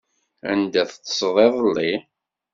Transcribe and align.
Anda 0.51 0.83
teṭṭseḍ 0.91 1.35
iḍelli? 1.45 1.91